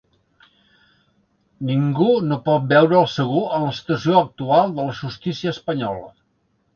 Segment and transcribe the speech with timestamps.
[1.71, 6.09] Ningú no pot veure’l segur en la situació actual de la justícia espanyola.